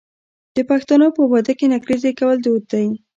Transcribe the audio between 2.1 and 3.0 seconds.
کول دود دی.